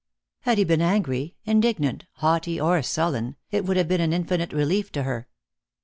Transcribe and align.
Had 0.39 0.57
he 0.57 0.63
been 0.63 0.81
angry, 0.81 1.35
indignant, 1.45 2.05
haughty, 2.13 2.59
or 2.59 2.81
sullen, 2.81 3.35
it 3.51 3.65
would 3.65 3.77
have 3.77 3.87
been 3.87 4.01
an 4.01 4.13
infinite 4.13 4.51
relief 4.51 4.91
to 4.93 5.03
her. 5.03 5.27